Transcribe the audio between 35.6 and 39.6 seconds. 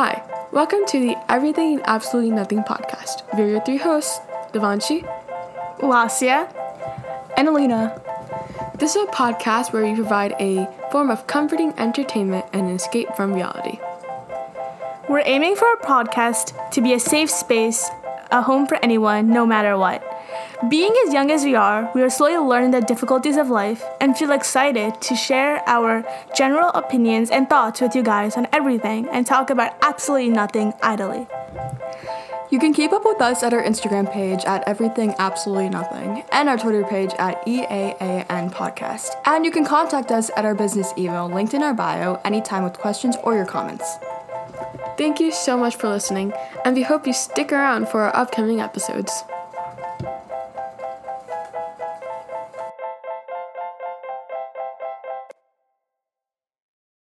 Nothing and our Twitter page at EAAN Podcast. And you